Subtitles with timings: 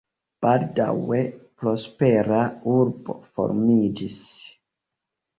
[0.43, 1.17] Baldaŭe
[1.63, 2.39] prospera
[2.77, 4.17] urbo formiĝis.